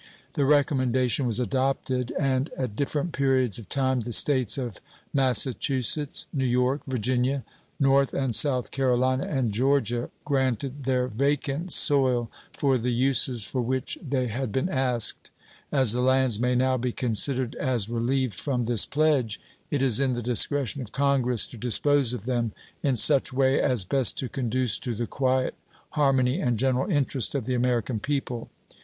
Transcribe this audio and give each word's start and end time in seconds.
The 0.33 0.45
recommendation 0.45 1.27
was 1.27 1.39
adopted, 1.39 2.11
and 2.17 2.49
at 2.57 2.75
different 2.75 3.11
periods 3.11 3.59
of 3.59 3.69
time 3.69 3.99
the 3.99 4.11
States 4.11 4.57
of 4.57 4.79
Massachusetts, 5.13 6.25
New 6.33 6.43
York, 6.47 6.81
Virginia, 6.87 7.43
North 7.79 8.11
and 8.11 8.35
South 8.35 8.71
Carolina, 8.71 9.25
and 9.27 9.51
Georgia 9.51 10.09
granted 10.25 10.85
their 10.85 11.07
vacant 11.07 11.71
soil 11.71 12.31
for 12.57 12.79
the 12.79 12.89
uses 12.91 13.43
for 13.43 13.61
which 13.61 13.99
they 14.01 14.25
had 14.25 14.51
been 14.51 14.69
asked. 14.69 15.29
As 15.71 15.91
the 15.91 16.01
lands 16.01 16.39
may 16.39 16.55
now 16.55 16.77
be 16.77 16.91
considered 16.91 17.53
as 17.53 17.87
relieved 17.87 18.33
from 18.33 18.65
this 18.65 18.87
pledge, 18.87 19.39
it 19.69 19.83
is 19.83 19.99
in 19.99 20.13
the 20.13 20.23
discretion 20.23 20.81
of 20.81 20.91
Congress 20.91 21.45
to 21.45 21.57
dispose 21.57 22.11
of 22.11 22.25
them 22.25 22.53
in 22.81 22.95
such 22.95 23.31
way 23.31 23.61
as 23.61 23.83
best 23.83 24.17
to 24.17 24.27
conduce 24.29 24.79
to 24.79 24.95
the 24.95 25.05
quiet, 25.05 25.53
harmony, 25.91 26.39
and 26.41 26.57
general 26.57 26.89
interest 26.89 27.35
of 27.35 27.45
the 27.45 27.53
American 27.53 27.99
people. 27.99 28.49